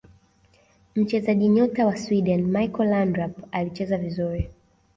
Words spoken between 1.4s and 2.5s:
nyota wa sweden